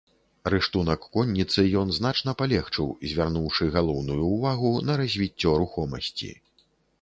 [0.51, 6.33] Рыштунак конніцы ён значна палегчыў, звярнуўшы галоўную ўвагу на развіццё рухомасці.